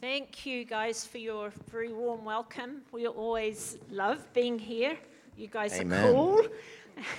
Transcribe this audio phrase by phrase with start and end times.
[0.00, 2.82] Thank you guys for your very warm welcome.
[2.92, 4.96] We always love being here.
[5.36, 6.04] You guys Amen.
[6.04, 6.46] are cool.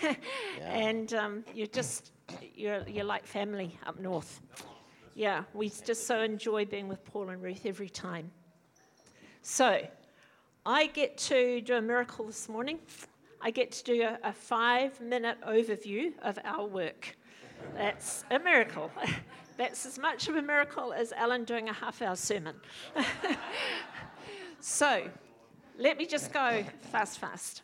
[0.02, 0.14] Yeah.
[0.62, 2.14] and um, you're just,
[2.56, 4.40] you're, you're like family up north.
[5.14, 8.32] Yeah, we just so enjoy being with Paul and Ruth every time.
[9.42, 9.86] So,
[10.66, 12.80] I get to do a miracle this morning.
[13.42, 17.18] I get to do a, a five minute overview of our work.
[17.76, 18.90] That's a miracle.
[19.60, 22.56] That's as much of a miracle as Alan doing a half hour sermon.
[24.62, 25.04] so,
[25.78, 27.64] let me just go fast, fast.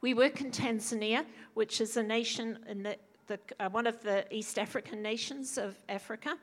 [0.00, 2.96] We work in Tanzania, which is a nation in the,
[3.28, 6.36] the uh, one of the East African nations of Africa.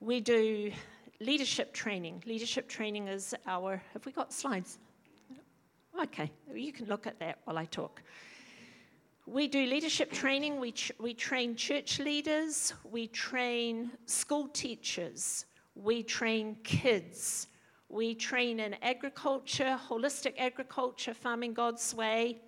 [0.00, 0.72] We do
[1.20, 2.24] leadership training.
[2.26, 3.80] Leadership training is our.
[3.92, 4.78] Have we got slides?
[6.02, 8.02] Okay, you can look at that while I talk.
[9.30, 10.58] We do leadership training.
[10.58, 12.72] We, ch- we train church leaders.
[12.82, 15.44] We train school teachers.
[15.74, 17.48] We train kids.
[17.90, 22.40] We train in agriculture, holistic agriculture, farming God's way.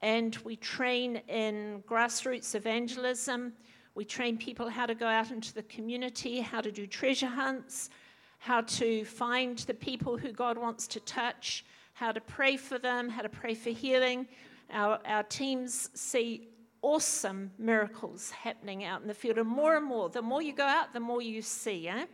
[0.00, 3.52] And we train in grassroots evangelism.
[3.94, 7.90] We train people how to go out into the community, how to do treasure hunts,
[8.38, 13.08] how to find the people who God wants to touch, how to pray for them,
[13.08, 14.26] how to pray for healing.
[14.72, 16.48] Our, our teams see
[16.82, 20.08] awesome miracles happening out in the field, and more and more.
[20.08, 21.88] The more you go out, the more you see.
[21.88, 22.06] Eh?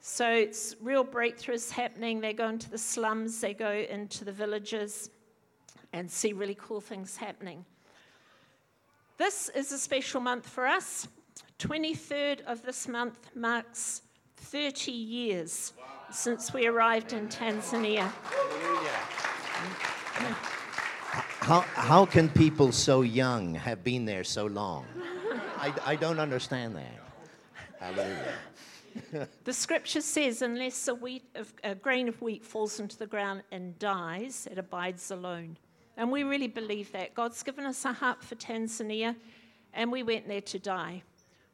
[0.00, 2.20] So it's real breakthroughs happening.
[2.20, 5.10] They go into the slums, they go into the villages,
[5.92, 7.64] and see really cool things happening.
[9.18, 11.06] This is a special month for us.
[11.58, 14.02] 23rd of this month marks
[14.36, 15.84] 30 years wow.
[16.10, 18.10] since we arrived in Tanzania.
[21.52, 24.86] How, how can people so young have been there so long?
[25.58, 26.98] I, I don't understand that.
[27.78, 29.28] Hallelujah.
[29.44, 33.42] the scripture says, unless a, wheat of, a grain of wheat falls into the ground
[33.52, 35.58] and dies, it abides alone.
[35.98, 37.12] And we really believe that.
[37.14, 39.14] God's given us a heart for Tanzania,
[39.74, 41.02] and we went there to die.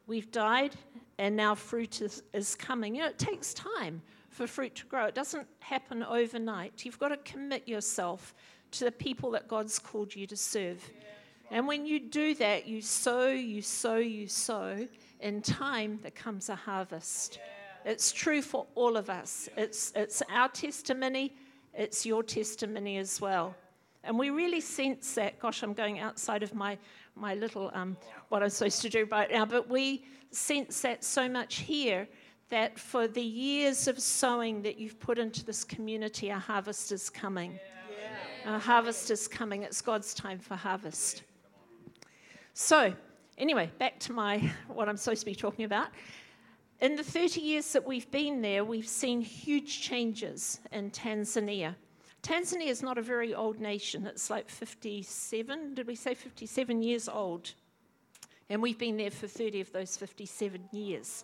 [0.07, 0.77] We've died,
[1.17, 2.95] and now fruit is, is coming.
[2.95, 6.85] You know, it takes time for fruit to grow, it doesn't happen overnight.
[6.85, 8.33] You've got to commit yourself
[8.71, 10.83] to the people that God's called you to serve.
[11.51, 14.87] And when you do that, you sow, you sow, you sow.
[15.19, 17.39] In time, there comes a harvest.
[17.85, 19.49] It's true for all of us.
[19.57, 21.35] It's, it's our testimony,
[21.73, 23.55] it's your testimony as well.
[24.03, 25.39] And we really sense that.
[25.39, 26.77] Gosh, I'm going outside of my,
[27.15, 27.97] my little, um,
[28.29, 32.07] what I'm supposed to do right now, but we sense that so much here
[32.49, 37.09] that for the years of sowing that you've put into this community, a harvest is
[37.09, 37.59] coming.
[38.49, 39.61] Uh, harvest is coming.
[39.61, 41.21] It's God's time for harvest.
[42.55, 42.91] So,
[43.37, 45.89] anyway, back to my what I'm supposed to be talking about.
[46.81, 51.75] In the 30 years that we've been there, we've seen huge changes in Tanzania.
[52.23, 54.07] Tanzania is not a very old nation.
[54.07, 57.53] It's like 57, did we say 57 years old?
[58.49, 61.23] And we've been there for 30 of those 57 years.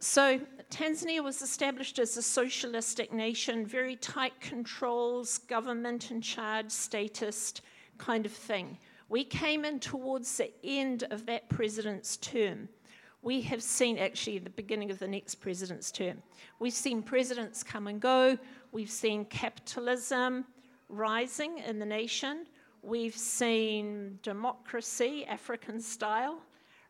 [0.00, 7.62] So, Tanzania was established as a socialistic nation, very tight controls, government in charge, statist
[7.96, 8.78] kind of thing.
[9.08, 12.68] We came in towards the end of that president's term.
[13.22, 16.22] We have seen, actually, the beginning of the next president's term,
[16.60, 18.38] we've seen presidents come and go.
[18.70, 20.44] We've seen capitalism
[20.88, 22.46] rising in the nation.
[22.82, 26.40] We've seen democracy, African style,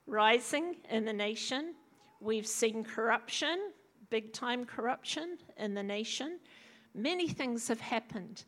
[0.06, 1.75] rising in the nation.
[2.20, 3.70] We've seen corruption,
[4.10, 6.40] big time corruption in the nation.
[6.94, 8.44] Many things have happened.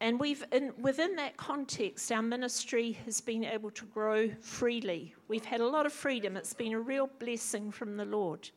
[0.00, 5.14] And we've, in, within that context, our ministry has been able to grow freely.
[5.28, 6.36] We've had a lot of freedom.
[6.36, 8.50] It's been a real blessing from the Lord.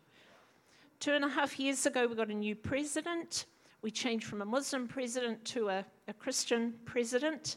[1.00, 3.46] Two and a half years ago, we got a new president.
[3.82, 7.56] We changed from a Muslim president to a, a Christian president.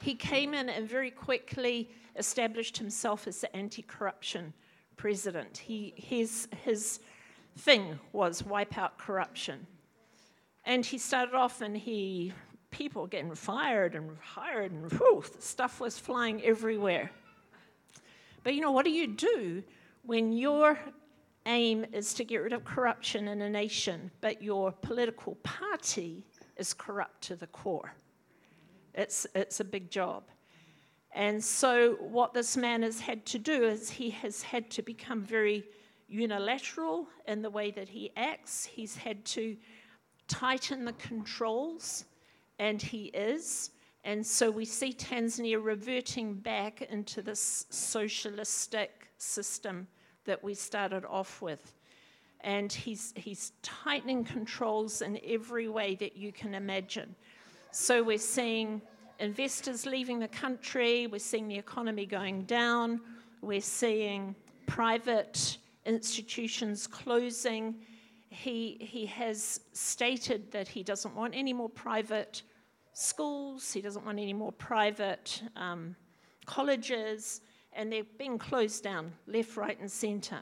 [0.00, 4.52] He came in and very quickly established himself as the anti corruption
[4.96, 5.58] president.
[5.58, 7.00] He, his, his
[7.58, 9.66] thing was wipe out corruption.
[10.64, 12.32] And he started off and he,
[12.70, 17.10] people getting fired and hired and whew, stuff was flying everywhere.
[18.42, 19.62] But you know, what do you do
[20.02, 20.78] when your
[21.46, 26.24] aim is to get rid of corruption in a nation, but your political party
[26.56, 27.94] is corrupt to the core?
[28.94, 30.24] It's, it's a big job.
[31.16, 35.22] And so, what this man has had to do is he has had to become
[35.22, 35.64] very
[36.08, 38.66] unilateral in the way that he acts.
[38.66, 39.56] He's had to
[40.28, 42.04] tighten the controls,
[42.58, 43.70] and he is.
[44.04, 49.88] And so, we see Tanzania reverting back into this socialistic system
[50.26, 51.72] that we started off with.
[52.42, 57.16] and he's, he's tightening controls in every way that you can imagine.
[57.72, 58.82] So we're seeing
[59.18, 63.00] investors leaving the country, we're seeing the economy going down,
[63.40, 64.34] we're seeing
[64.66, 67.76] private institutions closing.
[68.28, 72.42] He, he has stated that he doesn't want any more private
[72.92, 75.96] schools, he doesn't want any more private um,
[76.44, 77.40] colleges,
[77.72, 80.40] and they're being closed down left, right, and centre.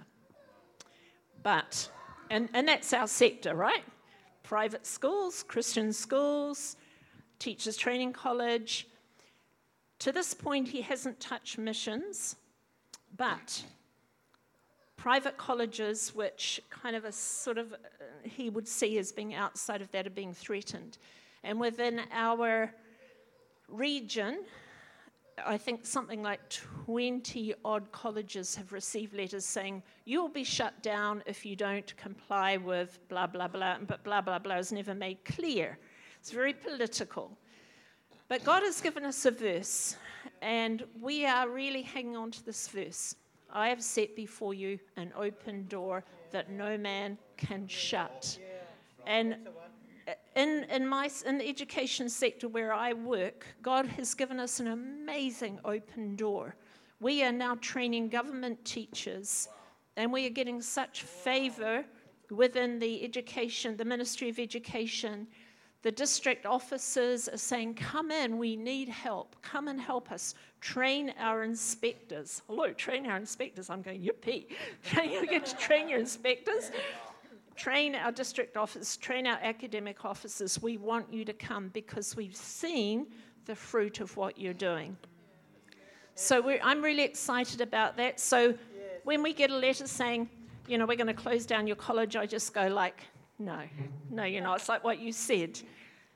[1.42, 1.90] But,
[2.30, 3.84] and, and that's our sector, right?
[4.42, 6.76] Private schools, Christian schools,
[7.44, 8.88] Teachers Training College.
[9.98, 12.36] To this point, he hasn't touched missions,
[13.18, 13.62] but
[14.96, 17.76] private colleges, which kind of a sort of uh,
[18.22, 20.96] he would see as being outside of that, are being threatened.
[21.42, 22.72] And within our
[23.68, 24.44] region,
[25.44, 26.48] I think something like
[26.86, 32.56] 20 odd colleges have received letters saying, you'll be shut down if you don't comply
[32.56, 35.78] with blah, blah, blah, but blah, blah, blah is never made clear.
[36.24, 37.36] It's very political.
[38.28, 39.98] But God has given us a verse,
[40.40, 43.14] and we are really hanging on to this verse.
[43.52, 48.38] I have set before you an open door that no man can shut.
[49.06, 49.36] And
[50.34, 54.68] in, in, my, in the education sector where I work, God has given us an
[54.68, 56.56] amazing open door.
[57.00, 59.50] We are now training government teachers,
[59.98, 61.84] and we are getting such favor
[62.30, 65.26] within the education, the Ministry of Education.
[65.84, 69.36] The district officers are saying, Come in, we need help.
[69.42, 70.34] Come and help us.
[70.62, 72.40] Train our inspectors.
[72.46, 73.68] Hello, train our inspectors.
[73.68, 74.46] I'm going, Yippee.
[75.04, 76.70] you get to train your inspectors
[77.56, 80.60] train our district officers, train our academic officers.
[80.60, 83.06] We want you to come because we've seen
[83.44, 84.96] the fruit of what you're doing.
[86.16, 88.18] So I'm really excited about that.
[88.18, 88.54] So
[89.04, 90.28] when we get a letter saying,
[90.66, 93.02] you know, we're going to close down your college, I just go like,
[93.38, 93.62] no,
[94.10, 94.60] no, you're not.
[94.60, 95.60] It's like what you said.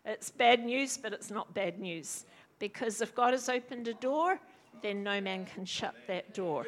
[0.04, 2.24] It's bad news, but it's not bad news.
[2.58, 4.40] Because if God has opened a door,
[4.82, 6.66] then no man can shut that door.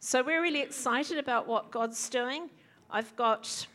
[0.00, 2.50] So we're really excited about what God's doing.
[2.90, 3.66] I've got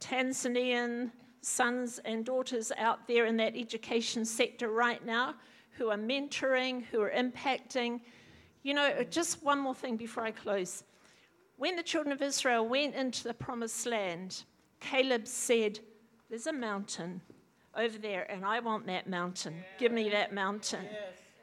[0.00, 1.10] Tanzanian
[1.42, 5.34] sons and daughters out there in that education sector right now
[5.72, 8.00] who are mentoring, who are impacting.
[8.62, 10.82] You know, just one more thing before I close.
[11.56, 14.44] When the children of Israel went into the promised land,
[14.80, 15.80] Caleb said,
[16.28, 17.20] There's a mountain
[17.76, 19.54] over there, and I want that mountain.
[19.78, 20.86] Give me that mountain.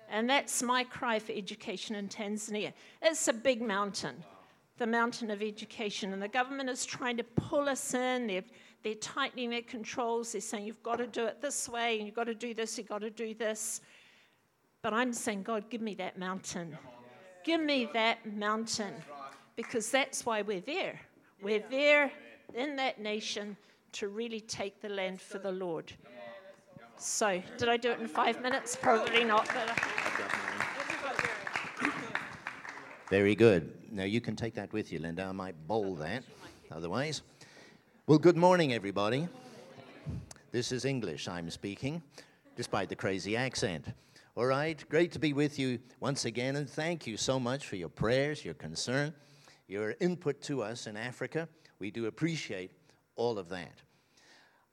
[0.09, 2.73] And that's my cry for education in Tanzania.
[3.01, 4.23] It's a big mountain
[4.77, 6.13] the mountain of education.
[6.13, 8.27] And the government is trying to pull us in.
[8.27, 8.43] They're,
[8.83, 10.31] they're tightening their controls.
[10.31, 12.77] They're saying, you've got to do it this way, and you've got to do this,
[12.77, 13.81] you've got to do this.
[14.81, 16.77] But I'm saying, God, give me that mountain.
[17.45, 18.93] Give me that mountain.
[19.55, 20.99] Because that's why we're there.
[21.41, 22.11] We're there
[22.53, 23.57] in that nation
[23.93, 25.91] to really take the land for the Lord.
[26.97, 28.75] So, did I do it in five minutes?
[28.75, 29.47] Probably not.
[29.47, 29.75] But uh,
[33.09, 33.73] Very good.
[33.91, 35.23] Now you can take that with you, Linda.
[35.23, 36.23] I might bowl that
[36.71, 37.21] otherwise.
[38.07, 39.27] Well, good morning, everybody.
[40.51, 42.01] This is English I'm speaking,
[42.55, 43.85] despite the crazy accent.
[44.35, 47.75] All right, great to be with you once again, and thank you so much for
[47.75, 49.13] your prayers, your concern,
[49.67, 51.47] your input to us in Africa.
[51.83, 52.71] We do appreciate
[53.17, 53.81] all of that.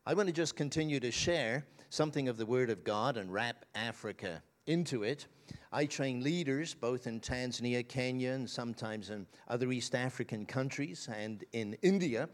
[0.06, 3.64] I want to just continue to share something of the Word of God and wrap
[3.74, 5.26] Africa into it.
[5.72, 11.42] I train leaders both in Tanzania, Kenya, and sometimes in other East African countries and
[11.52, 12.28] in India.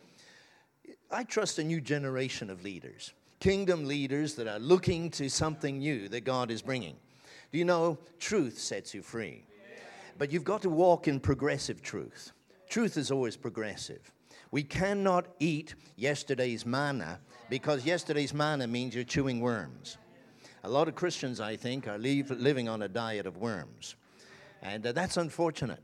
[1.10, 6.06] I trust a new generation of leaders, kingdom leaders that are looking to something new
[6.10, 6.96] that God is bringing.
[7.50, 9.46] Do you know truth sets you free?
[10.18, 12.32] But you've got to walk in progressive truth.
[12.68, 14.12] Truth is always progressive.
[14.50, 19.98] We cannot eat yesterday's manna because yesterday's manna means you're chewing worms.
[20.64, 23.94] A lot of Christians, I think, are leave, living on a diet of worms.
[24.62, 25.82] And uh, that's unfortunate.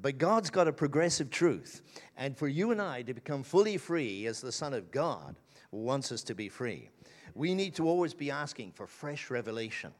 [0.00, 1.82] But God's got a progressive truth.
[2.16, 5.36] And for you and I to become fully free as the Son of God
[5.70, 6.90] wants us to be free,
[7.34, 9.92] we need to always be asking for fresh revelation.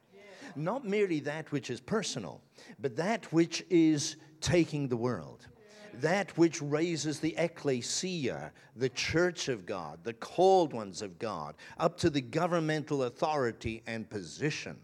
[0.55, 2.41] Not merely that which is personal,
[2.79, 5.47] but that which is taking the world
[6.01, 11.97] that which raises the ecclesia, the church of God, the called ones of God, up
[11.99, 14.77] to the governmental authority and position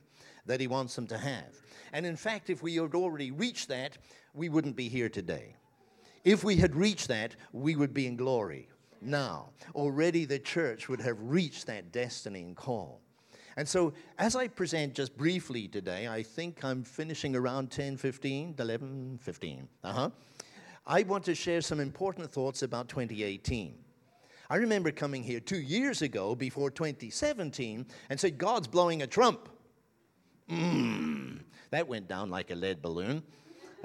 [0.46, 1.54] that He wants them to have.
[1.92, 3.98] And in fact, if we had already reached that,
[4.34, 5.54] we wouldn't be here today.
[6.24, 8.68] If we had reached that, we would be in glory.
[9.00, 13.00] Now, already the church would have reached that destiny and call.
[13.56, 18.54] And so, as I present just briefly today, I think I'm finishing around 10, 15,
[18.58, 19.68] 11, 15.
[19.82, 20.10] Uh huh.
[20.90, 23.74] I want to share some important thoughts about 2018.
[24.48, 29.50] I remember coming here two years ago before 2017 and said, God's blowing a trump.
[30.50, 31.40] Mmm,
[31.70, 33.22] that went down like a lead balloon.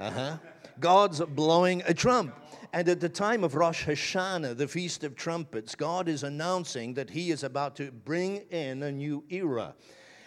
[0.00, 0.36] Uh huh.
[0.80, 2.34] God's blowing a trump.
[2.72, 7.10] And at the time of Rosh Hashanah, the Feast of Trumpets, God is announcing that
[7.10, 9.74] He is about to bring in a new era.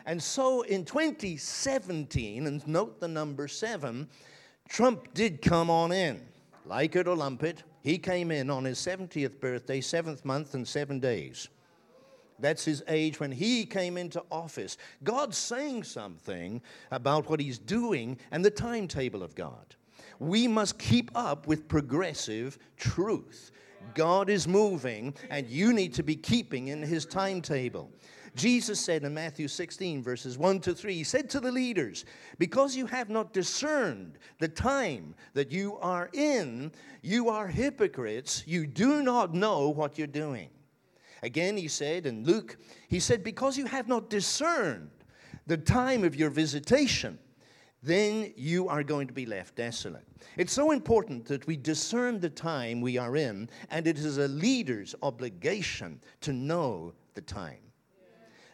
[0.05, 4.07] And so in 2017, and note the number seven,
[4.69, 6.22] Trump did come on in.
[6.68, 10.68] Like it or lump it, he came in on his 70th birthday, seventh month, and
[10.68, 11.48] seven days.
[12.40, 14.78] That's his age when he came into office.
[15.04, 19.76] God's saying something about what he's doing and the timetable of God
[20.20, 23.52] we must keep up with progressive truth.
[23.94, 27.92] God is moving, and you need to be keeping in his timetable.
[28.38, 32.06] Jesus said in Matthew 16, verses 1 to 3, He said to the leaders,
[32.38, 38.44] Because you have not discerned the time that you are in, you are hypocrites.
[38.46, 40.50] You do not know what you're doing.
[41.24, 44.91] Again, He said in Luke, He said, Because you have not discerned
[45.48, 47.17] the time of your visitation,
[47.82, 50.06] then you are going to be left desolate.
[50.38, 54.27] It's so important that we discern the time we are in, and it is a
[54.27, 57.67] leader's obligation to know the time.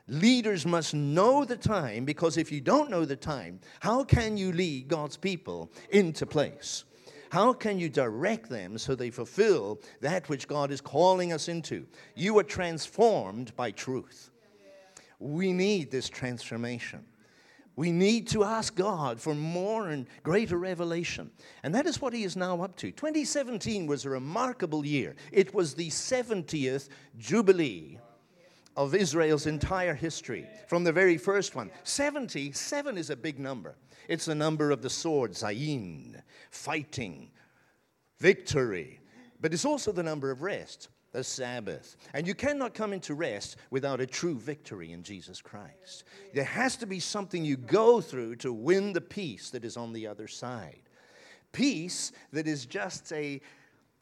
[0.08, 4.52] Leaders must know the time because if you don't know the time, how can you
[4.52, 6.84] lead God's people into place?
[7.30, 11.88] How can you direct them so they fulfill that which God is calling us into?
[12.16, 14.30] You are transformed by truth.
[15.20, 17.06] We need this transformation.
[17.76, 21.32] We need to ask God for more and greater revelation.
[21.64, 22.92] And that is what He is now up to.
[22.92, 25.16] 2017 was a remarkable year.
[25.32, 27.98] It was the 70th Jubilee
[28.76, 31.70] of Israel's entire history, from the very first one.
[31.84, 33.76] 70, seven is a big number.
[34.08, 37.32] It's the number of the sword, Zayin, fighting,
[38.20, 39.00] victory.
[39.40, 41.96] But it's also the number of rest the Sabbath.
[42.14, 46.06] And you cannot come into rest without a true victory in Jesus Christ.
[46.34, 49.94] There has to be something you go through to win the peace that is on
[49.94, 50.82] the other side.
[51.52, 53.40] Peace that is just a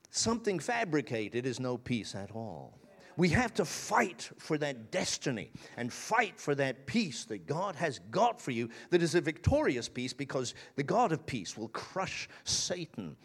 [0.09, 2.80] something fabricated is no peace at all.
[3.21, 7.99] We have to fight for that destiny and fight for that peace that God has
[8.09, 12.27] got for you that is a victorious peace because the God of peace will crush
[12.45, 13.15] Satan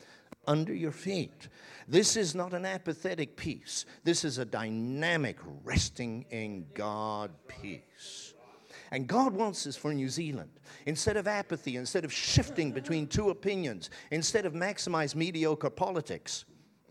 [0.46, 1.48] under your feet.
[1.88, 3.86] This is not an apathetic peace.
[4.04, 8.34] This is a dynamic, resting in God peace.
[8.90, 10.50] And God wants this for New Zealand.
[10.84, 16.44] Instead of apathy, instead of shifting between two opinions, instead of maximize mediocre politics.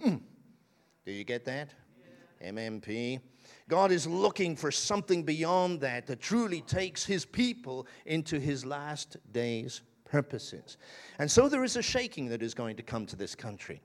[0.03, 0.21] Mm.
[1.05, 1.69] Do you get that?
[2.43, 3.19] MMP.
[3.67, 9.17] God is looking for something beyond that that truly takes his people into his last
[9.31, 10.77] days purposes.
[11.19, 13.81] And so there is a shaking that is going to come to this country.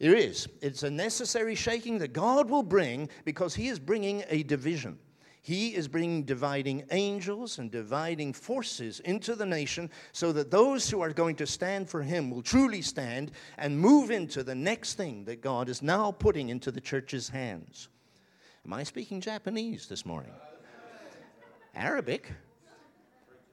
[0.00, 0.48] There is.
[0.62, 4.98] It's a necessary shaking that God will bring because He is bringing a division.
[5.42, 11.00] He is bringing dividing angels and dividing forces into the nation so that those who
[11.00, 15.24] are going to stand for Him will truly stand and move into the next thing
[15.24, 17.88] that God is now putting into the church's hands.
[18.66, 20.32] Am I speaking Japanese this morning?
[21.74, 22.30] Arabic?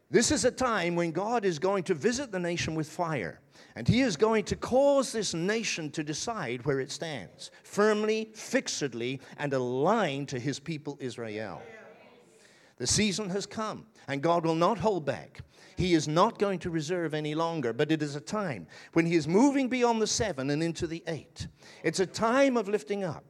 [0.09, 3.41] This is a time when God is going to visit the nation with fire.
[3.75, 9.19] And he is going to cause this nation to decide where it stands, firmly, fixedly,
[9.37, 11.61] and aligned to his people Israel.
[12.77, 15.41] The season has come, and God will not hold back.
[15.77, 19.15] He is not going to reserve any longer, but it is a time when He
[19.15, 21.47] is moving beyond the seven and into the eight.
[21.83, 23.25] It's a time of lifting up.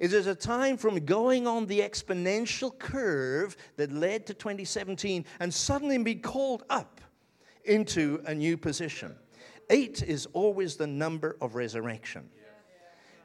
[0.00, 5.52] It is a time from going on the exponential curve that led to 2017 and
[5.52, 7.00] suddenly be called up
[7.64, 9.14] into a new position.
[9.70, 12.28] Eight is always the number of resurrection.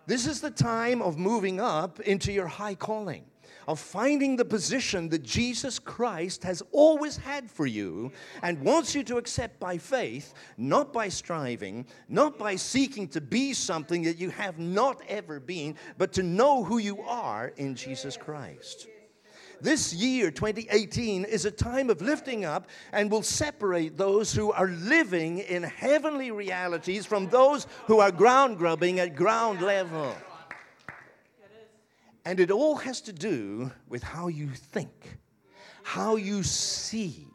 [0.05, 3.25] This is the time of moving up into your high calling
[3.69, 8.11] of finding the position that Jesus Christ has always had for you
[8.41, 13.53] and wants you to accept by faith, not by striving, not by seeking to be
[13.53, 18.17] something that you have not ever been, but to know who you are in Jesus
[18.17, 18.87] Christ.
[19.61, 24.69] This year, 2018, is a time of lifting up and will separate those who are
[24.69, 30.15] living in heavenly realities from those who are ground grubbing at ground level.
[32.29, 35.17] And it all has to do with how you think,
[35.81, 37.25] how you see,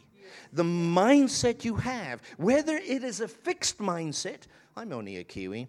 [0.52, 4.42] the mindset you have, whether it is a fixed mindset.
[4.76, 5.66] I'm only a Kiwi.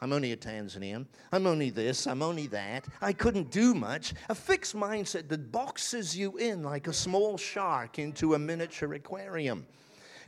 [0.00, 1.06] I'm only a Tanzanian.
[1.32, 2.06] I'm only this.
[2.06, 2.86] I'm only that.
[3.02, 4.14] I couldn't do much.
[4.28, 9.66] A fixed mindset that boxes you in like a small shark into a miniature aquarium.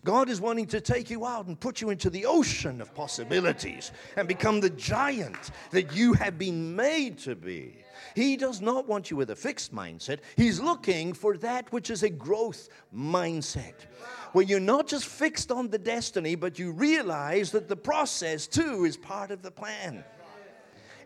[0.04, 3.92] God is wanting to take you out and put you into the ocean of possibilities
[4.16, 7.76] and become the giant that you have been made to be.
[8.16, 10.18] He does not want you with a fixed mindset.
[10.37, 13.75] He's looking for that which is a growth mindset.
[14.32, 18.85] Where you're not just fixed on the destiny, but you realize that the process too
[18.85, 20.02] is part of the plan.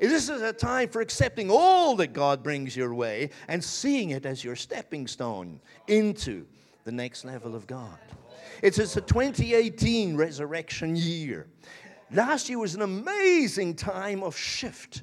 [0.01, 4.25] This is a time for accepting all that God brings your way and seeing it
[4.27, 6.47] as your stepping stone into
[6.85, 7.99] the next level of God.
[8.63, 11.47] It's, it's a 2018 resurrection year.
[12.13, 15.03] Last year was an amazing time of shift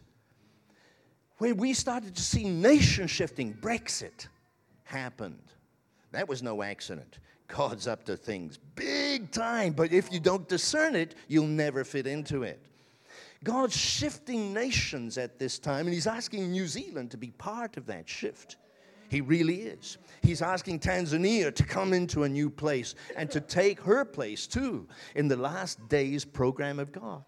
[1.38, 3.53] where we started to see nation shifting.
[3.53, 4.27] Brexit
[4.83, 5.51] happened.
[6.12, 7.19] That was no accident.
[7.48, 12.07] God's up to things big time, but if you don't discern it, you'll never fit
[12.07, 12.60] into it.
[13.43, 17.86] God's shifting nations at this time, and He's asking New Zealand to be part of
[17.88, 18.55] that shift.
[19.13, 20.00] He really is.
[20.24, 24.88] He's asking Tanzania to come into a new place and to take her place too
[25.13, 27.24] in the last days program of God.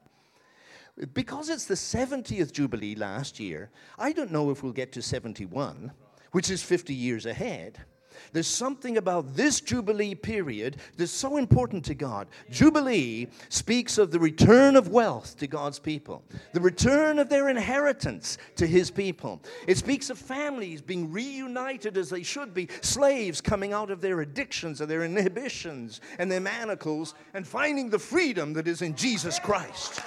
[1.13, 5.91] Because it's the 70th Jubilee last year, I don't know if we'll get to 71,
[6.31, 7.85] which is 50 years ahead.
[8.33, 12.27] There's something about this Jubilee period that's so important to God.
[12.49, 18.37] Jubilee speaks of the return of wealth to God's people, the return of their inheritance
[18.55, 19.41] to His people.
[19.67, 24.21] It speaks of families being reunited as they should be, slaves coming out of their
[24.21, 29.39] addictions and their inhibitions and their manacles and finding the freedom that is in Jesus
[29.39, 30.01] Christ.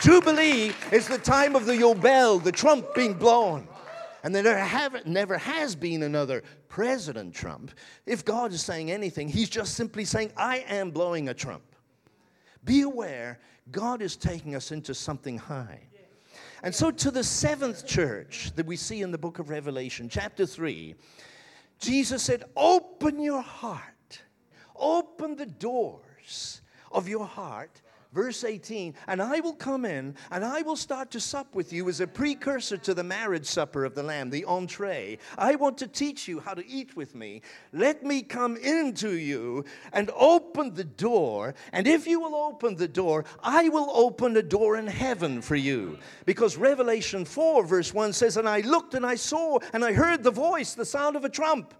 [0.00, 3.66] Jubilee is the time of the Yobel, the trump being blown.
[4.22, 6.42] And there have, never has been another
[6.74, 7.70] President Trump.
[8.04, 11.62] If God is saying anything, He's just simply saying, I am blowing a trump.
[12.64, 13.38] Be aware,
[13.70, 15.82] God is taking us into something high.
[16.64, 20.46] And so, to the seventh church that we see in the book of Revelation, chapter
[20.46, 20.96] 3,
[21.78, 24.22] Jesus said, Open your heart,
[24.74, 27.82] open the doors of your heart
[28.14, 31.88] Verse 18, and I will come in and I will start to sup with you
[31.88, 35.18] as a precursor to the marriage supper of the Lamb, the entree.
[35.36, 37.42] I want to teach you how to eat with me.
[37.72, 41.56] Let me come into you and open the door.
[41.72, 45.56] And if you will open the door, I will open a door in heaven for
[45.56, 45.98] you.
[46.24, 50.22] Because Revelation 4, verse 1 says, And I looked and I saw and I heard
[50.22, 51.74] the voice, the sound of a trump,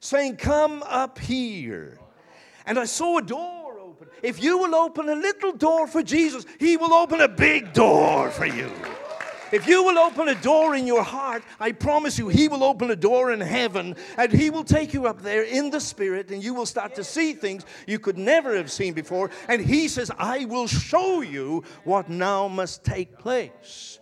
[0.00, 1.98] saying, Come up here.
[2.64, 3.55] And I saw a door.
[4.26, 8.28] If you will open a little door for Jesus, He will open a big door
[8.32, 8.68] for you.
[9.52, 12.90] If you will open a door in your heart, I promise you, He will open
[12.90, 16.42] a door in heaven and He will take you up there in the Spirit and
[16.42, 19.30] you will start to see things you could never have seen before.
[19.48, 24.00] And He says, I will show you what now must take place.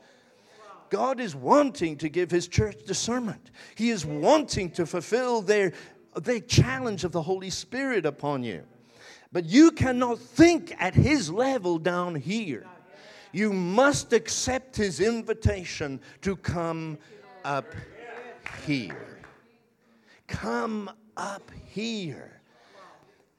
[0.89, 5.75] God is wanting to give His church discernment, He is wanting to fulfill their,
[6.17, 8.65] their challenge of the Holy Spirit upon you.
[9.35, 12.65] But you cannot think at his level down here.
[13.33, 16.99] You must accept his invitation to come
[17.45, 17.67] up
[18.65, 19.19] here.
[20.29, 22.41] Come up here.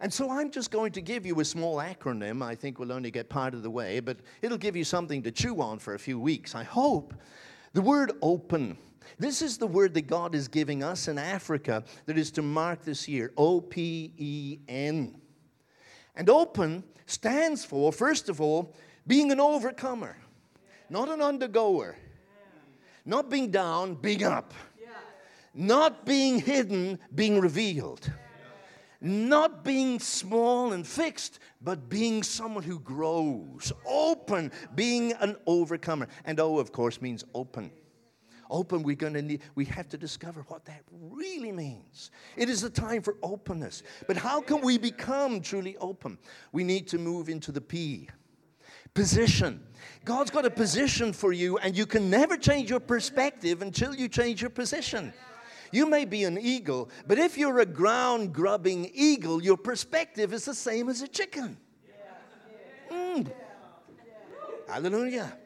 [0.01, 2.43] And so I'm just going to give you a small acronym.
[2.43, 5.31] I think we'll only get part of the way, but it'll give you something to
[5.31, 7.13] chew on for a few weeks, I hope.
[7.71, 8.77] The word open.
[9.17, 12.83] This is the word that God is giving us in Africa that is to mark
[12.83, 15.15] this year O P E N.
[16.15, 18.73] And open stands for, first of all,
[19.05, 20.17] being an overcomer,
[20.89, 21.95] not an undergoer,
[23.05, 24.53] not being down, being up,
[25.53, 28.11] not being hidden, being revealed,
[29.01, 36.07] not being small and fixed, but being someone who grows, open, being an overcomer.
[36.25, 37.71] And O, of course, means open
[38.49, 42.11] open, we're going to need, we have to discover what that really means.
[42.35, 43.83] It is a time for openness.
[44.07, 46.17] But how can we become truly open?
[46.51, 48.09] We need to move into the P.
[48.93, 49.61] Position.
[50.05, 54.07] God's got a position for you, and you can never change your perspective until you
[54.07, 55.13] change your position.
[55.71, 60.45] You may be an eagle, but if you're a ground grubbing eagle, your perspective is
[60.45, 61.57] the same as a chicken.
[62.89, 63.31] Mm.
[64.67, 65.37] Hallelujah.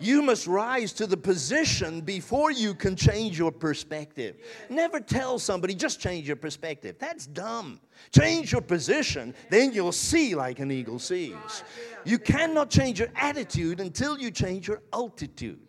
[0.00, 4.36] You must rise to the position before you can change your perspective.
[4.68, 6.96] Never tell somebody, just change your perspective.
[6.98, 7.80] That's dumb.
[8.12, 11.64] Change your position, then you'll see like an eagle sees.
[12.04, 15.60] You cannot change your attitude until you change your altitude.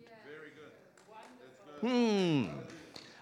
[1.80, 2.46] Hmm.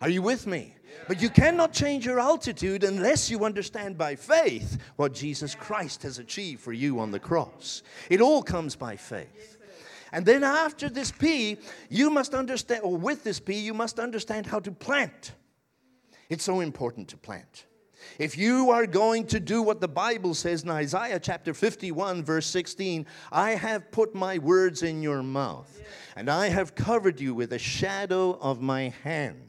[0.00, 0.74] Are you with me?
[1.06, 6.18] But you cannot change your altitude unless you understand by faith what Jesus Christ has
[6.18, 7.82] achieved for you on the cross.
[8.10, 9.57] It all comes by faith.
[10.12, 14.46] And then after this P, you must understand, or with this P, you must understand
[14.46, 15.32] how to plant.
[16.28, 17.66] It's so important to plant.
[18.18, 22.46] If you are going to do what the Bible says in Isaiah chapter 51, verse
[22.46, 25.80] 16, I have put my words in your mouth,
[26.16, 29.42] and I have covered you with the shadow of my hand,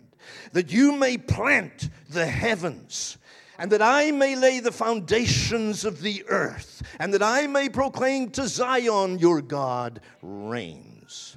[0.52, 3.18] that you may plant the heavens
[3.60, 8.30] and that I may lay the foundations of the earth, and that I may proclaim
[8.32, 11.36] to Zion, your God reigns.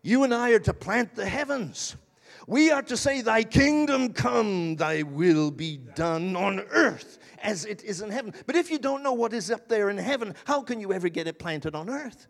[0.00, 1.96] You and I are to plant the heavens.
[2.46, 7.84] We are to say, Thy kingdom come, Thy will be done on earth as it
[7.84, 8.32] is in heaven.
[8.46, 11.10] But if you don't know what is up there in heaven, how can you ever
[11.10, 12.26] get it planted on earth?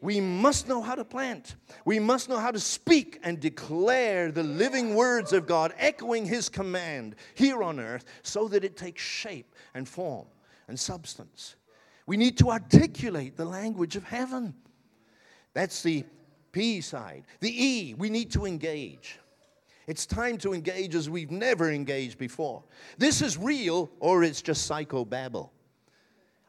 [0.00, 1.56] We must know how to plant.
[1.84, 6.48] We must know how to speak and declare the living words of God, echoing His
[6.48, 10.26] command here on earth, so that it takes shape and form
[10.68, 11.56] and substance.
[12.06, 14.54] We need to articulate the language of heaven.
[15.52, 16.04] That's the
[16.52, 17.24] P side.
[17.40, 19.18] The E, we need to engage.
[19.88, 22.62] It's time to engage as we've never engaged before.
[22.98, 25.50] This is real or it's just psychobabble.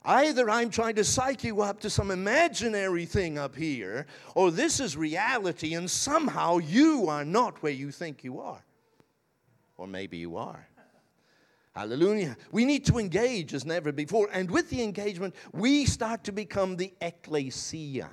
[0.06, 4.80] Either I'm trying to psych you up to some imaginary thing up here, or this
[4.80, 8.64] is reality, and somehow you are not where you think you are.
[9.78, 10.68] Or maybe you are.
[11.76, 12.36] Hallelujah.
[12.52, 14.30] We need to engage as never before.
[14.34, 18.10] And with the engagement, we start to become the ecclesia.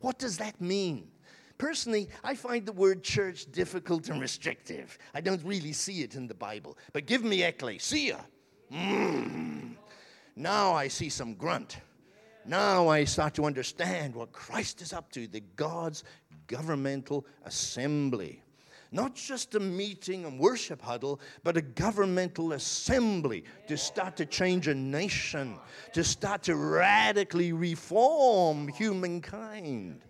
[0.00, 1.08] What does that mean?
[1.58, 4.98] Personally, I find the word church difficult and restrictive.
[5.14, 6.76] I don't really see it in the Bible.
[6.92, 8.24] But give me ecclesia.
[8.72, 9.74] Mm.
[10.36, 11.78] Now I see some grunt.
[12.44, 16.04] Now I start to understand what Christ is up to, the God's
[16.46, 18.42] governmental assembly.
[18.90, 24.68] Not just a meeting and worship huddle, but a governmental assembly to start to change
[24.68, 25.58] a nation,
[25.94, 30.02] to start to radically reform humankind.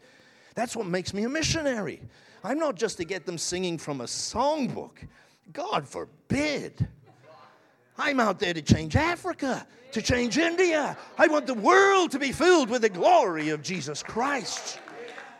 [0.54, 2.00] That's what makes me a missionary.
[2.42, 5.06] I'm not just to get them singing from a songbook.
[5.52, 6.88] God forbid.
[7.98, 10.96] I'm out there to change Africa, to change India.
[11.18, 14.78] I want the world to be filled with the glory of Jesus Christ.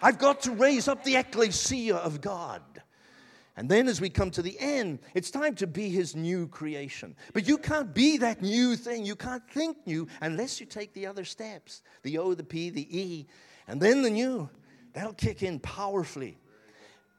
[0.03, 2.63] I've got to raise up the ecclesia of God.
[3.57, 7.15] And then as we come to the end, it's time to be his new creation.
[7.35, 9.05] But you can't be that new thing.
[9.05, 12.99] You can't think new unless you take the other steps the O, the P, the
[12.99, 13.27] E,
[13.69, 14.49] and then the new.
[14.95, 16.39] That'll kick in powerfully.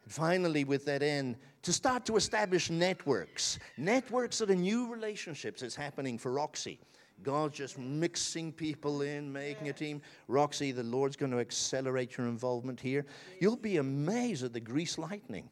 [0.03, 3.57] And finally, with that end, to start to establish networks.
[3.77, 6.79] Networks are the new relationships that's happening for Roxy.
[7.23, 10.01] God's just mixing people in, making a team.
[10.27, 13.05] Roxy, the Lord's going to accelerate your involvement here.
[13.39, 15.49] You'll be amazed at the grease lightning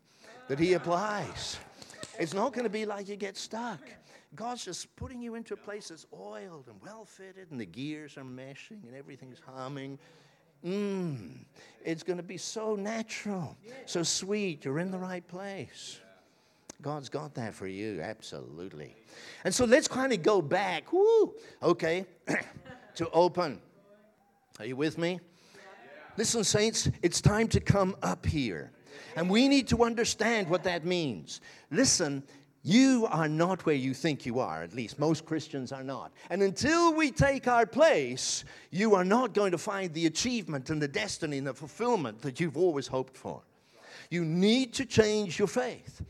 [0.50, 1.58] that He applies.
[2.20, 3.80] It's not going to be like you get stuck.
[4.36, 8.18] God's just putting you into a place that's oiled and well fitted, and the gears
[8.18, 9.98] are meshing and everything's humming.
[10.66, 11.46] Mmm,
[11.84, 14.66] it's going to be so natural, so sweet.
[14.66, 16.00] You're in the right place.
[16.82, 18.96] God's got that for you, absolutely.
[19.44, 22.06] And so let's kind of go back, woo, okay,
[22.96, 23.62] to open.
[24.60, 25.20] Are you with me?
[26.18, 28.72] Listen, saints, it's time to come up here.
[29.16, 31.42] And we need to understand what that means.
[31.70, 32.24] Listen,
[32.64, 36.12] you are not where you think you are, at least most Christians are not.
[36.30, 40.82] And until we take our place, you are not going to find the achievement and
[40.82, 43.42] the destiny and the fulfillment that you've always hoped for.
[44.12, 46.04] You need to change your faith.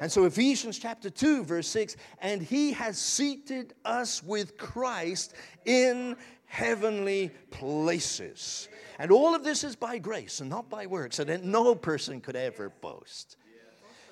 [0.00, 6.16] And so, Ephesians chapter 2, verse 6 and he has seated us with Christ in
[6.46, 8.68] heavenly places.
[8.98, 12.36] And all of this is by grace and not by works, that no person could
[12.36, 13.36] ever boast.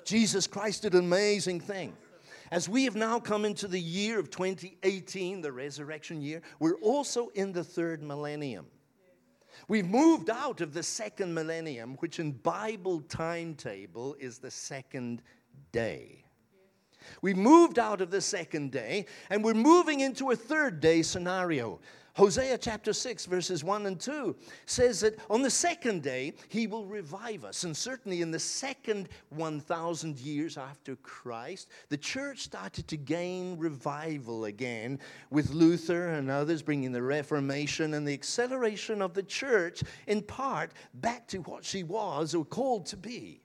[0.05, 1.93] Jesus Christ did an amazing thing.
[2.51, 7.29] As we have now come into the year of 2018, the resurrection year, we're also
[7.29, 8.67] in the third millennium.
[9.67, 15.21] We've moved out of the second millennium, which in Bible timetable is the second
[15.71, 16.23] day.
[17.21, 21.79] We moved out of the second day and we're moving into a third day scenario.
[22.15, 24.35] Hosea chapter 6, verses 1 and 2
[24.67, 27.63] says that on the second day he will revive us.
[27.63, 34.45] And certainly in the second 1,000 years after Christ, the church started to gain revival
[34.45, 34.99] again
[35.31, 40.71] with Luther and others bringing the Reformation and the acceleration of the church in part
[40.93, 43.41] back to what she was or called to be.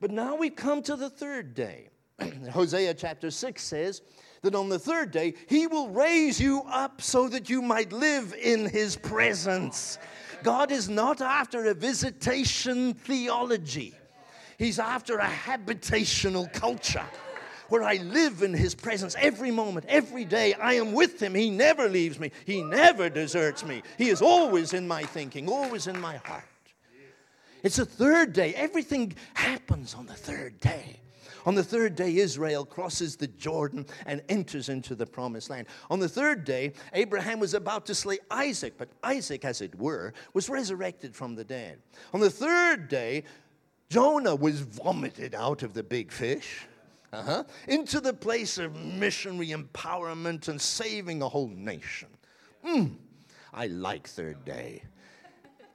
[0.00, 1.90] But now we've come to the third day.
[2.52, 4.00] Hosea chapter 6 says,
[4.42, 8.34] that on the third day he will raise you up so that you might live
[8.40, 9.98] in his presence.
[10.42, 13.94] God is not after a visitation theology,
[14.58, 17.06] he's after a habitational culture
[17.72, 20.52] where I live in His presence every moment, every day.
[20.52, 21.34] I am with Him.
[21.34, 23.82] He never leaves me, He never deserts me.
[23.96, 26.44] He is always in my thinking, always in my heart.
[27.62, 28.54] It's a third day.
[28.54, 31.00] Everything happens on the third day.
[31.44, 35.66] On the third day, Israel crosses the Jordan and enters into the promised land.
[35.90, 40.12] On the third day, Abraham was about to slay Isaac, but Isaac, as it were,
[40.34, 41.78] was resurrected from the dead.
[42.12, 43.24] On the third day,
[43.88, 46.66] Jonah was vomited out of the big fish.
[47.12, 52.08] Uh-huh, into the place of missionary empowerment and saving a whole nation.
[52.66, 52.94] Mm,
[53.52, 54.82] I like third day.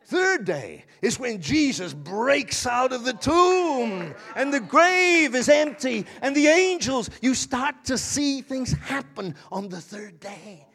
[0.07, 6.05] Third day is when Jesus breaks out of the tomb and the grave is empty
[6.21, 10.65] and the angels, you start to see things happen on the third day.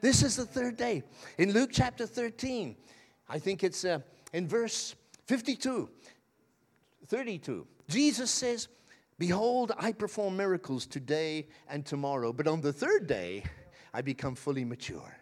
[0.00, 1.04] This is the third day.
[1.38, 2.74] In Luke chapter 13,
[3.28, 4.00] I think it's uh,
[4.32, 4.96] in verse
[5.28, 5.88] 52,
[7.06, 8.66] 32, Jesus says,
[9.20, 13.44] Behold, I perform miracles today and tomorrow, but on the third day,
[13.92, 15.16] I become fully mature.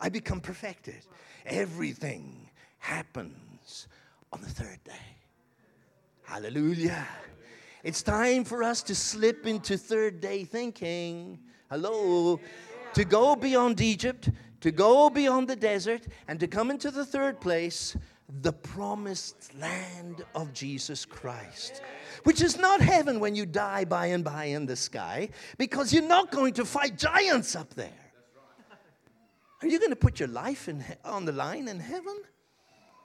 [0.00, 1.06] I become perfected.
[1.46, 2.43] Everything
[2.84, 3.88] happens
[4.30, 4.92] on the third day.
[6.22, 7.06] Hallelujah.
[7.82, 11.38] It's time for us to slip into third day thinking.
[11.70, 12.38] Hello.
[12.92, 14.28] To go beyond Egypt,
[14.60, 17.96] to go beyond the desert, and to come into the third place,
[18.42, 21.80] the promised land of Jesus Christ.
[22.24, 26.02] Which is not heaven when you die by and by in the sky, because you're
[26.02, 28.12] not going to fight giants up there.
[29.62, 32.16] Are you going to put your life in, on the line in heaven?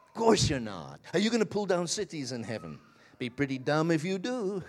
[0.09, 0.99] Of course you're not.
[1.13, 2.79] Are you going to pull down cities in heaven?
[3.17, 4.63] Be pretty dumb if you do.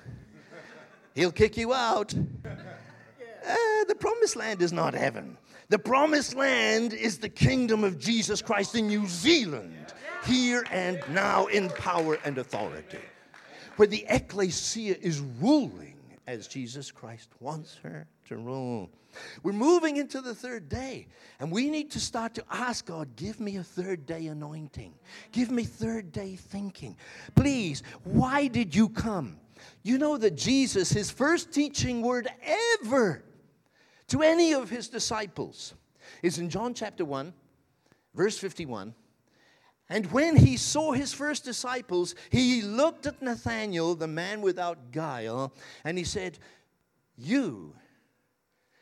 [1.15, 2.15] He'll kick you out.
[2.15, 3.55] Uh,
[3.89, 5.37] the promised land is not heaven.
[5.69, 9.95] The promised land is the kingdom of Jesus Christ in New Zealand,
[10.27, 12.99] here and now in power and authority,
[13.77, 18.91] where the ecclesia is ruling as Jesus Christ wants her rule.
[19.43, 23.41] We're moving into the third day, and we need to start to ask God, give
[23.41, 24.95] me a third day anointing.
[25.33, 26.97] Give me third day thinking.
[27.35, 29.39] Please, why did you come?
[29.83, 32.29] You know that Jesus, his first teaching word
[32.83, 33.25] ever
[34.09, 35.75] to any of his disciples,
[36.23, 37.33] is in John chapter 1,
[38.15, 38.95] verse 51.
[39.89, 45.53] And when he saw his first disciples, he looked at Nathanael, the man without guile,
[45.85, 46.39] and he said,
[47.17, 47.75] You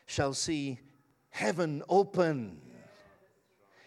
[0.09, 0.79] shall see
[1.29, 2.59] heaven open.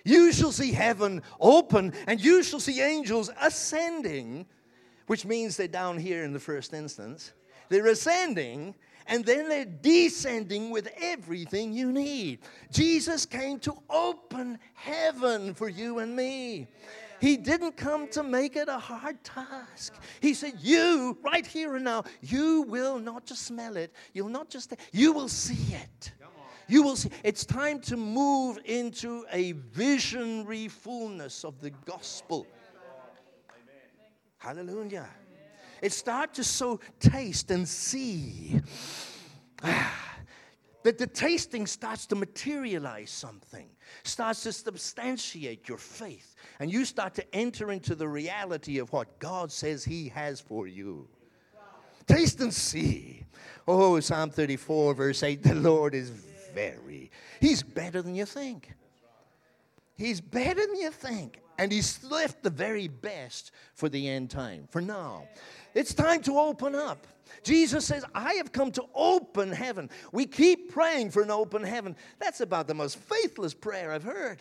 [0.04, 4.46] You shall see heaven open, and you shall see angels ascending,
[5.08, 7.32] which means they're down here in the first instance.
[7.70, 8.76] They're ascending,
[9.08, 12.38] and then they're descending with everything you need.
[12.70, 16.68] Jesus came to open heaven for you and me.
[17.22, 19.94] He didn't come to make it a hard task.
[20.20, 24.50] He said, You, right here and now, you will not just smell it, you'll not
[24.50, 26.12] just, you will see it.
[26.66, 27.10] You will see.
[27.22, 32.44] It's time to move into a visionary fullness of the gospel.
[34.38, 35.08] Hallelujah.
[35.80, 38.60] It's starts to so taste and see.
[39.62, 40.11] Ah.
[40.82, 43.68] That the tasting starts to materialize something,
[44.02, 49.18] starts to substantiate your faith, and you start to enter into the reality of what
[49.18, 51.08] God says He has for you.
[52.06, 53.24] Taste and see.
[53.66, 56.10] Oh, Psalm 34, verse 8 the Lord is
[56.54, 58.72] very, He's better than you think.
[59.96, 61.40] He's better than you think.
[61.58, 65.28] And He's left the very best for the end time, for now.
[65.74, 67.06] It's time to open up.
[67.42, 69.90] Jesus says, I have come to open heaven.
[70.12, 71.96] We keep praying for an open heaven.
[72.18, 74.40] That's about the most faithless prayer I've heard.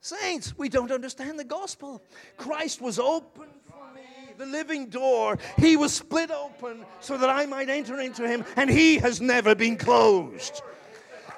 [0.00, 2.02] Saints, we don't understand the gospel.
[2.36, 4.02] Christ was open for me,
[4.36, 5.38] the living door.
[5.58, 9.54] He was split open so that I might enter into him, and he has never
[9.54, 10.60] been closed.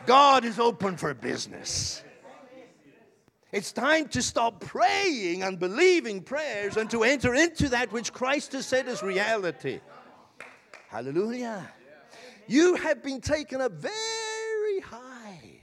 [0.04, 2.02] God is open for business.
[3.56, 8.52] It's time to stop praying and believing prayers and to enter into that which Christ
[8.52, 9.80] has said is reality.
[10.88, 11.66] Hallelujah.
[12.46, 15.62] You have been taken up very high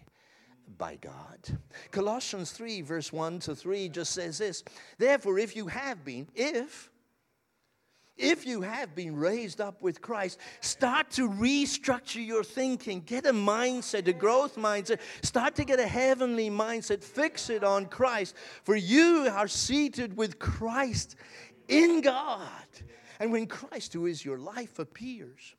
[0.75, 1.59] by God.
[1.91, 4.63] Colossians 3, verse 1 to 3 just says this
[4.97, 6.89] Therefore, if you have been, if
[8.23, 13.01] if you have been raised up with Christ, start to restructure your thinking.
[13.01, 14.99] Get a mindset, a growth mindset.
[15.21, 17.03] Start to get a heavenly mindset.
[17.03, 18.35] Fix it on Christ.
[18.63, 21.17] For you are seated with Christ
[21.67, 22.67] in God.
[23.19, 25.55] And when Christ, who is your life, appears,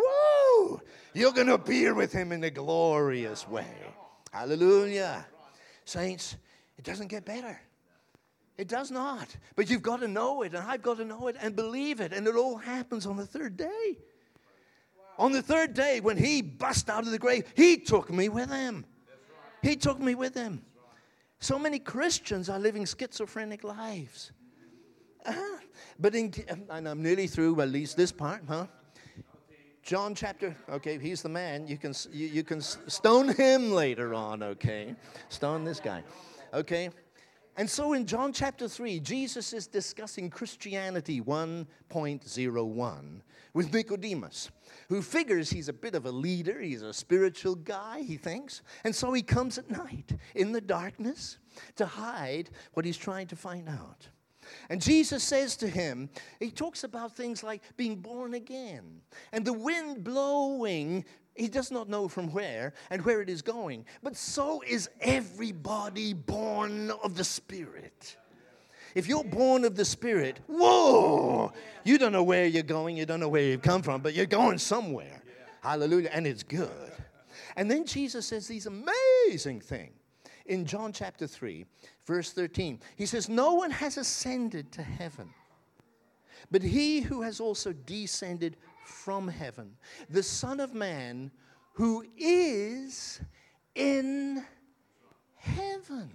[0.00, 0.80] whoa,
[1.14, 3.76] you're going to appear with him in a glorious way.
[4.32, 5.26] Hallelujah.
[5.84, 6.36] Saints,
[6.78, 7.60] it doesn't get better.
[8.56, 9.36] It does not.
[9.56, 12.12] But you've got to know it, and I've got to know it and believe it.
[12.12, 13.96] And it all happens on the third day.
[14.96, 15.26] Wow.
[15.26, 18.50] On the third day, when he bust out of the grave, he took me with
[18.50, 18.86] him.
[19.08, 19.70] Right.
[19.70, 20.62] He took me with him.
[20.76, 20.96] Right.
[21.40, 24.30] So many Christians are living schizophrenic lives.
[25.26, 25.58] Uh-huh.
[25.98, 26.32] But in,
[26.70, 28.66] and I'm nearly through, at least this part, huh?
[29.82, 31.66] John chapter, okay, he's the man.
[31.66, 34.94] You can, you, you can stone him later on, okay?
[35.28, 36.02] Stone this guy,
[36.54, 36.88] okay?
[37.56, 43.20] And so in John chapter 3, Jesus is discussing Christianity 1.01
[43.52, 44.50] with Nicodemus,
[44.88, 48.62] who figures he's a bit of a leader, he's a spiritual guy, he thinks.
[48.82, 51.38] And so he comes at night in the darkness
[51.76, 54.08] to hide what he's trying to find out.
[54.68, 59.00] And Jesus says to him, he talks about things like being born again
[59.32, 61.04] and the wind blowing.
[61.34, 66.12] He does not know from where and where it is going, but so is everybody
[66.12, 68.16] born of the Spirit.
[68.94, 73.18] If you're born of the Spirit, whoa, you don't know where you're going, you don't
[73.18, 75.22] know where you've come from, but you're going somewhere.
[75.62, 76.10] Hallelujah.
[76.12, 76.92] And it's good.
[77.56, 79.92] And then Jesus says these amazing things
[80.46, 81.64] in John chapter 3,
[82.06, 82.80] verse 13.
[82.96, 85.30] He says, No one has ascended to heaven,
[86.50, 89.76] but he who has also descended from heaven,
[90.10, 91.30] the Son of Man
[91.72, 93.20] who is
[93.74, 94.44] in
[95.36, 96.10] heaven.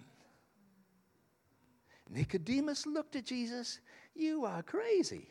[2.10, 3.80] Nicodemus looked at Jesus.
[4.16, 5.28] You are crazy.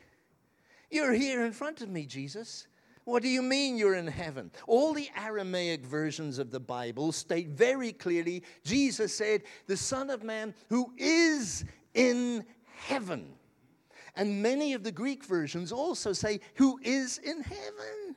[0.91, 2.67] You're here in front of me, Jesus.
[3.05, 4.51] What do you mean you're in heaven?
[4.67, 10.23] All the Aramaic versions of the Bible state very clearly Jesus said, The Son of
[10.23, 13.38] Man who is in heaven.
[14.19, 18.17] And many of the Greek versions also say, Who is in heaven.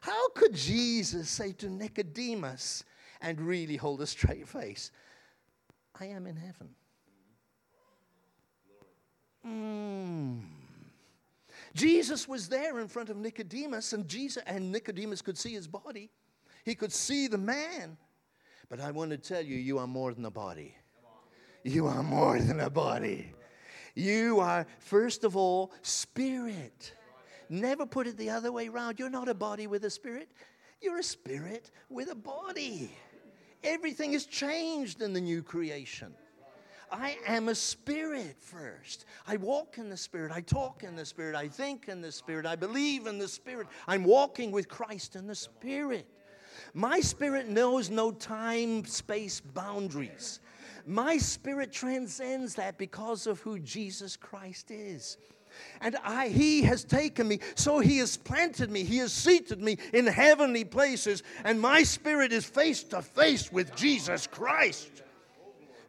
[0.00, 2.84] How could Jesus say to Nicodemus
[3.20, 4.90] and really hold a straight face,
[5.98, 6.68] I am in heaven?
[9.44, 10.38] Hmm.
[11.72, 16.10] Jesus was there in front of Nicodemus, and Jesus and Nicodemus could see his body.
[16.64, 17.96] He could see the man.
[18.68, 20.74] But I want to tell you, you are more than a body.
[21.62, 23.32] You are more than a body.
[23.98, 26.94] You are, first of all, spirit.
[27.48, 29.00] Never put it the other way around.
[29.00, 30.28] You're not a body with a spirit,
[30.80, 32.92] you're a spirit with a body.
[33.64, 36.14] Everything is changed in the new creation.
[36.92, 39.04] I am a spirit first.
[39.26, 40.30] I walk in the spirit.
[40.30, 41.34] I talk in the spirit.
[41.34, 42.46] I think in the spirit.
[42.46, 43.66] I believe in the spirit.
[43.88, 46.06] I'm walking with Christ in the spirit.
[46.72, 50.38] My spirit knows no time space boundaries.
[50.88, 55.18] My spirit transcends that because of who Jesus Christ is.
[55.82, 59.76] And I, He has taken me, so He has planted me, He has seated me
[59.92, 65.02] in heavenly places, and my spirit is face to face with Jesus Christ.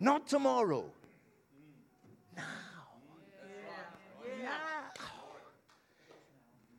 [0.02, 0.84] Not tomorrow.
[2.36, 2.44] Now.
[4.44, 4.50] Now.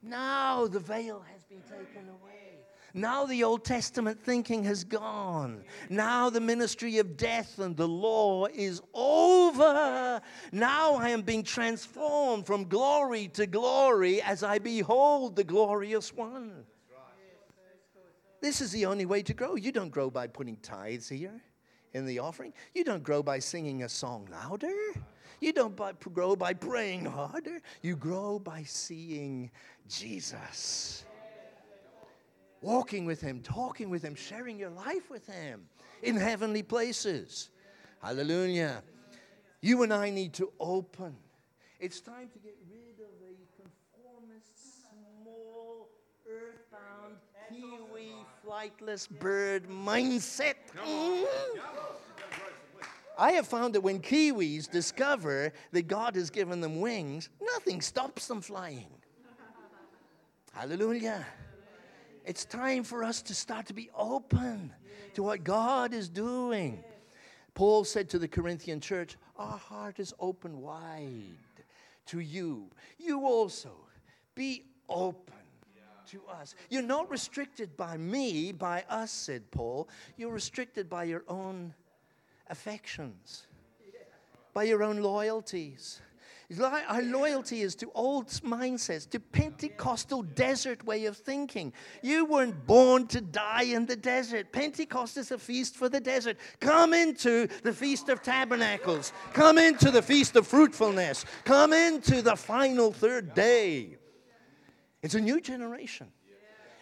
[0.03, 2.60] Now the veil has been taken away.
[2.95, 5.65] Now the Old Testament thinking has gone.
[5.89, 10.21] Now the ministry of death and the law is over.
[10.53, 16.65] Now I am being transformed from glory to glory as I behold the glorious one.
[18.41, 19.55] This is the only way to grow.
[19.55, 21.41] You don't grow by putting tithes here
[21.93, 22.55] in the offering.
[22.75, 24.75] You don't grow by singing a song louder.
[25.41, 27.61] You don't by, grow by praying harder.
[27.83, 29.51] You grow by seeing
[29.89, 31.05] Jesus.
[32.61, 35.67] Walking with Him, talking with Him, sharing your life with Him
[36.03, 37.51] in heavenly places.
[38.03, 38.83] Hallelujah.
[39.63, 41.15] You and I need to open.
[41.79, 45.89] It's time to get rid of a conformist, small,
[46.29, 47.17] earthbound,
[47.49, 48.15] kiwi,
[48.47, 50.55] flightless bird mindset.
[50.77, 51.27] Mm.
[53.19, 58.27] I have found that when kiwis discover that God has given them wings, nothing stops
[58.27, 58.89] them flying.
[60.55, 61.27] Hallelujah.
[62.25, 64.73] It's time for us to start to be open
[65.15, 66.83] to what God is doing.
[67.55, 71.37] Paul said to the Corinthian church, Our heart is open wide
[72.07, 72.69] to you.
[72.99, 73.73] You also
[74.35, 75.35] be open
[76.11, 76.55] to us.
[76.69, 79.89] You're not restricted by me, by us, said Paul.
[80.17, 81.75] You're restricted by your own
[82.49, 83.47] affections,
[84.53, 86.01] by your own loyalties.
[86.59, 91.73] Our loyalty is to old mindsets, to Pentecostal desert way of thinking.
[92.03, 94.51] You weren't born to die in the desert.
[94.51, 96.39] Pentecost is a feast for the desert.
[96.59, 99.13] Come into the Feast of Tabernacles.
[99.33, 101.25] Come into the Feast of Fruitfulness.
[101.45, 103.97] Come into the final third day.
[105.03, 106.09] It's a new generation.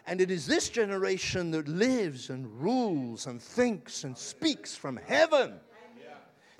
[0.06, 5.60] And it is this generation that lives and rules and thinks and speaks from heaven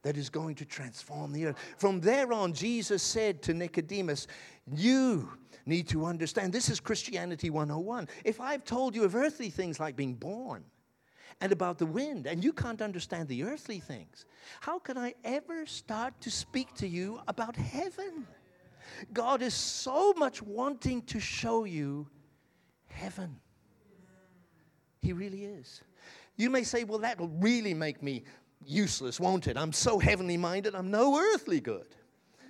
[0.03, 1.57] that is going to transform the earth.
[1.77, 4.27] From there on, Jesus said to Nicodemus,
[4.73, 5.31] You
[5.67, 8.09] need to understand this is Christianity 101.
[8.25, 10.65] If I've told you of earthly things like being born,
[11.41, 14.27] and about the wind, and you can't understand the earthly things.
[14.61, 18.27] How can I ever start to speak to you about heaven?
[19.13, 22.09] God is so much wanting to show you
[22.87, 23.39] heaven.
[25.01, 25.83] He really is.
[26.37, 28.25] You may say, well, that'll really make me
[28.65, 29.57] useless, won't it?
[29.57, 31.87] I'm so heavenly minded, I'm no earthly good.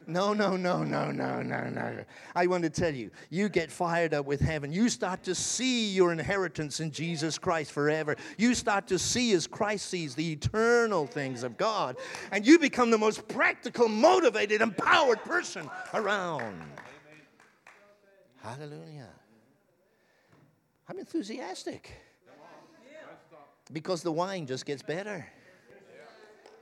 [0.09, 2.05] No, no, no, no, no, no, no.
[2.35, 4.73] I want to tell you, you get fired up with heaven.
[4.73, 8.17] You start to see your inheritance in Jesus Christ forever.
[8.39, 11.97] You start to see as Christ sees the eternal things of God.
[12.33, 16.59] And you become the most practical, motivated, empowered person around.
[18.39, 19.11] Hallelujah.
[20.89, 21.93] I'm enthusiastic
[23.75, 25.27] because the wine just gets better.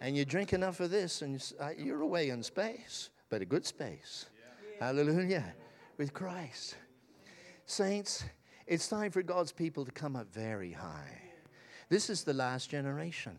[0.01, 3.67] And you drink enough of this, and uh, you're away in space but a good
[3.67, 4.27] space.
[4.79, 4.87] Yeah.
[4.87, 5.55] Hallelujah.
[5.99, 6.77] With Christ.
[7.65, 8.25] Saints,
[8.67, 11.21] it's time for God's people to come up very high.
[11.89, 13.39] This is the last generation.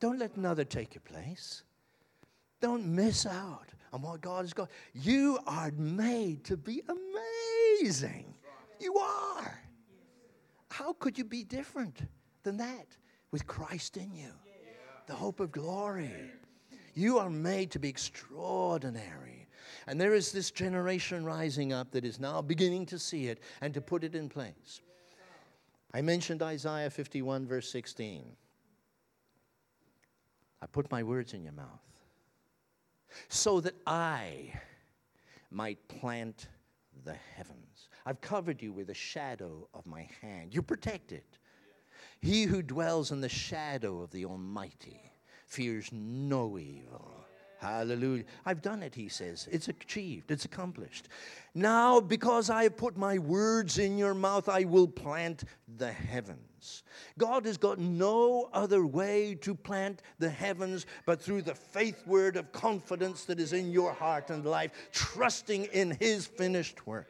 [0.00, 1.62] Don't let another take your place.
[2.60, 4.70] Don't miss out on what God has got.
[4.94, 8.34] You are made to be amazing.
[8.80, 9.60] You are.
[10.70, 12.00] How could you be different
[12.42, 12.86] than that
[13.30, 14.32] with Christ in you?
[15.10, 16.12] The hope of glory.
[16.94, 19.48] You are made to be extraordinary.
[19.88, 23.74] And there is this generation rising up that is now beginning to see it and
[23.74, 24.80] to put it in place.
[25.92, 28.24] I mentioned Isaiah 51, verse 16.
[30.62, 31.82] I put my words in your mouth
[33.28, 34.52] so that I
[35.50, 36.46] might plant
[37.04, 37.88] the heavens.
[38.06, 40.54] I've covered you with the shadow of my hand.
[40.54, 41.24] You're protected.
[42.20, 45.00] He who dwells in the shadow of the Almighty
[45.46, 47.20] fears no evil.
[47.60, 48.24] Hallelujah.
[48.46, 49.46] I've done it, he says.
[49.52, 51.08] It's achieved, it's accomplished.
[51.54, 55.44] Now, because I have put my words in your mouth, I will plant
[55.76, 56.84] the heavens.
[57.18, 62.36] God has got no other way to plant the heavens but through the faith word
[62.36, 67.08] of confidence that is in your heart and life, trusting in his finished work.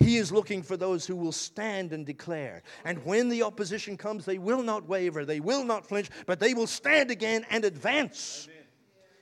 [0.00, 2.62] He is looking for those who will stand and declare.
[2.84, 6.54] And when the opposition comes, they will not waver, they will not flinch, but they
[6.54, 8.48] will stand again and advance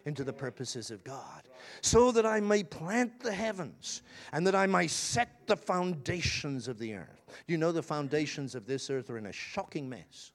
[0.05, 1.43] into the purposes of God.
[1.81, 4.03] So that I may plant the heavens
[4.33, 7.27] and that I may set the foundations of the earth.
[7.47, 10.33] You know, the foundations of this earth are in a shocking mess.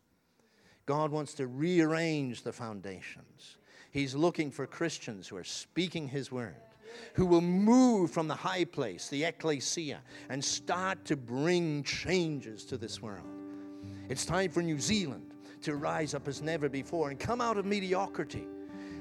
[0.86, 3.58] God wants to rearrange the foundations.
[3.92, 6.56] He's looking for Christians who are speaking His word
[7.14, 12.78] who will move from the high place, the ecclesia, and start to bring changes to
[12.78, 13.26] this world.
[14.10, 17.66] It's time for New Zealand to rise up as never before and come out of
[17.66, 18.48] mediocrity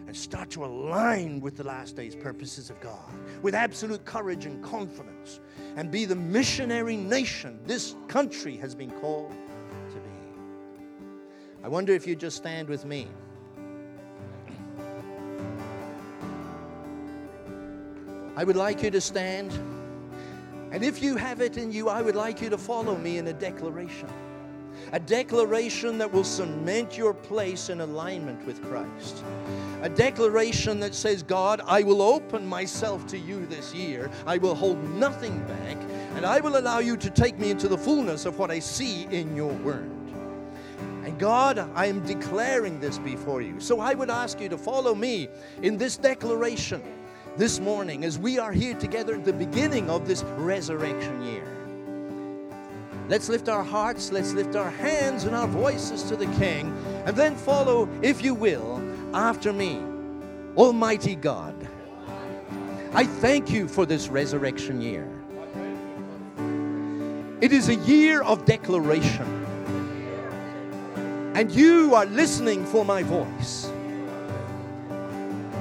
[0.07, 3.13] and start to align with the last days purposes of God
[3.43, 5.41] with absolute courage and confidence
[5.77, 9.31] and be the missionary nation this country has been called
[9.91, 10.11] to be.
[11.63, 13.09] I wonder if you just stand with me.
[18.39, 19.51] I would like you to stand.
[20.71, 23.27] And if you have it in you, I would like you to follow me in
[23.27, 24.09] a declaration.
[24.93, 29.25] A declaration that will cement your place in alignment with Christ.
[29.83, 34.09] A declaration that says, God, I will open myself to you this year.
[34.25, 35.77] I will hold nothing back.
[36.15, 39.09] And I will allow you to take me into the fullness of what I see
[39.11, 39.91] in your word.
[41.03, 43.59] And God, I am declaring this before you.
[43.59, 45.27] So I would ask you to follow me
[45.61, 46.98] in this declaration
[47.39, 51.47] this morning as we are here together at the beginning of this resurrection year.
[53.09, 56.77] Let's lift our hearts, let's lift our hands and our voices to the King,
[57.07, 58.83] and then follow, if you will,
[59.15, 59.81] after me.
[60.57, 61.55] Almighty God,
[62.93, 65.09] I thank you for this resurrection year.
[67.41, 69.47] It is a year of declaration,
[71.37, 73.71] and you are listening for my voice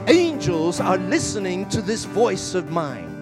[0.08, 3.14] angels are listening to this voice of mine.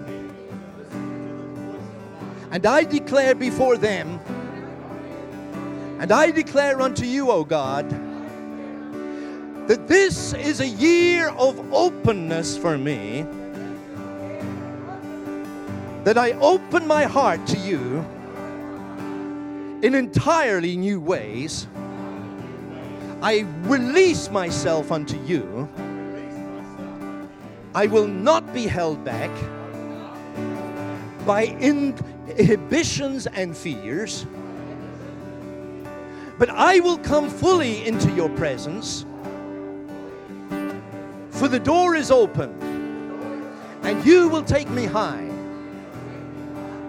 [2.52, 4.20] And I declare before them,
[6.00, 7.90] and I declare unto you, O God,
[9.68, 13.26] that this is a year of openness for me,
[16.04, 18.06] that I open my heart to you
[19.82, 21.68] in entirely new ways.
[23.24, 25.68] I release myself unto you
[27.76, 29.30] I will not be held back
[31.26, 34.26] by inhibitions and fears,
[36.40, 39.06] but I will come fully into your presence.
[41.32, 42.50] For the door is open,
[43.82, 45.30] and you will take me high.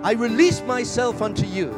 [0.05, 1.75] I release myself unto you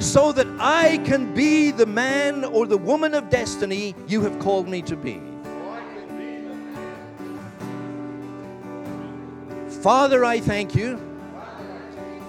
[0.00, 4.66] so that I can be the man or the woman of destiny you have called
[4.66, 5.31] me to be.
[9.82, 10.96] Father, I thank you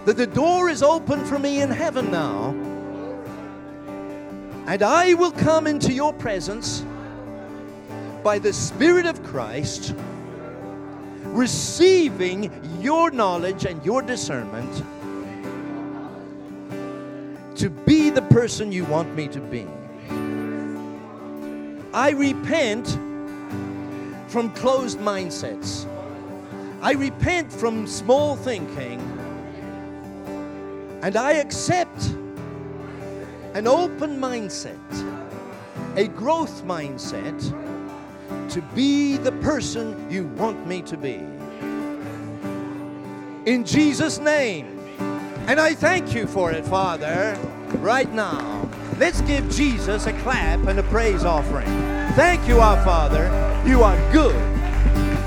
[0.05, 2.49] that the door is open for me in heaven now.
[4.65, 6.83] And I will come into your presence
[8.23, 9.93] by the Spirit of Christ,
[11.25, 12.51] receiving
[12.81, 14.83] your knowledge and your discernment
[17.55, 19.67] to be the person you want me to be.
[21.93, 22.97] I repent
[24.27, 25.87] from closed mindsets.
[26.83, 28.99] I repent from small thinking.
[31.01, 32.07] And I accept
[33.53, 34.77] an open mindset,
[35.95, 37.39] a growth mindset
[38.49, 41.25] to be the person you want me to be.
[43.49, 44.67] In Jesus' name.
[45.47, 47.39] And I thank you for it, Father,
[47.79, 48.69] right now.
[48.97, 51.67] Let's give Jesus a clap and a praise offering.
[52.15, 53.25] Thank you, our Father.
[53.65, 54.35] You are good.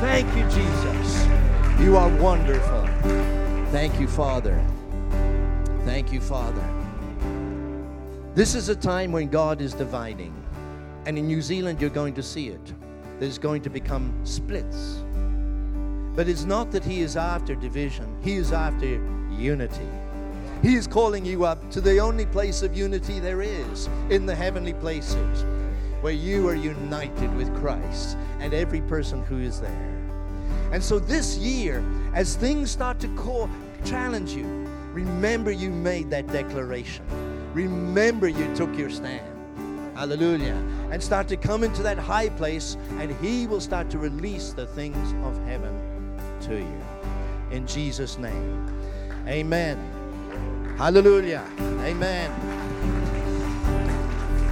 [0.01, 0.96] Thank you, Jesus.
[1.79, 2.87] You are wonderful.
[3.71, 4.65] Thank you, Father.
[5.85, 6.67] Thank you, Father.
[8.35, 10.35] This is a time when God is dividing.
[11.05, 12.73] And in New Zealand, you're going to see it.
[13.21, 15.05] There's going to become splits.
[16.15, 18.87] But it's not that He is after division, He is after
[19.31, 19.89] unity.
[20.63, 24.35] He is calling you up to the only place of unity there is in the
[24.35, 25.45] heavenly places,
[26.01, 29.96] where you are united with Christ and every person who is there.
[30.73, 33.49] And so this year, as things start to call,
[33.85, 34.45] challenge you,
[34.93, 37.05] remember you made that declaration.
[37.55, 39.25] Remember you took your stand.
[39.97, 40.63] Hallelujah.
[40.91, 44.67] And start to come into that high place, and He will start to release the
[44.67, 45.75] things of heaven
[46.43, 46.81] to you.
[47.51, 48.69] In Jesus' name.
[49.27, 49.79] Amen.
[50.77, 51.45] Hallelujah.
[51.81, 52.56] Amen.